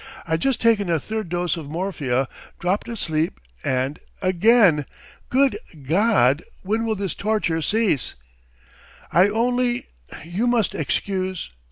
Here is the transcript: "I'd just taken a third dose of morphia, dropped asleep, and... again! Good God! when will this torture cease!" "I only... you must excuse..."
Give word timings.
"I'd 0.25 0.39
just 0.41 0.59
taken 0.59 0.89
a 0.89 0.99
third 0.99 1.29
dose 1.29 1.55
of 1.57 1.69
morphia, 1.69 2.27
dropped 2.57 2.87
asleep, 2.89 3.39
and... 3.63 3.99
again! 4.19 4.87
Good 5.29 5.59
God! 5.83 6.41
when 6.63 6.85
will 6.87 6.95
this 6.95 7.13
torture 7.13 7.61
cease!" 7.61 8.15
"I 9.11 9.29
only... 9.29 9.85
you 10.25 10.47
must 10.47 10.73
excuse..." 10.73 11.51